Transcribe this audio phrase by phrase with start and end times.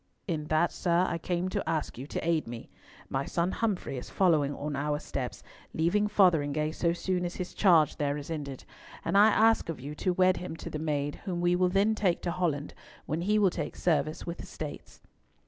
[0.27, 2.71] "In that, sir, I came to ask you to aid me.
[3.07, 5.43] My son Humfrey is following on our steps,
[5.75, 8.63] leaving Fotheringhay so soon as his charge there is ended;
[9.05, 11.93] and I ask of you to wed him to the maid, whom we will then
[11.93, 12.73] take to Holland,
[13.05, 15.01] when he will take service with the States."